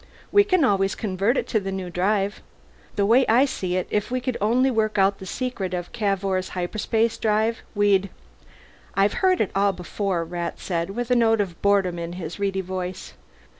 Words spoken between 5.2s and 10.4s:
secret of Cavour's hyperspace drive, we'd" "I've heard it all before,"